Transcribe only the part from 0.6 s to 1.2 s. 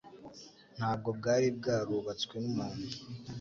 ntabwo